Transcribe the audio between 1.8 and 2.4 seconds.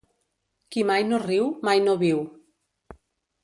no viu.